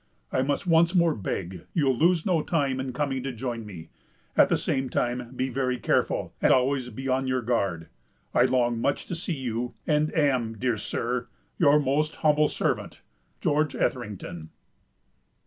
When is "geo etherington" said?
13.41-14.49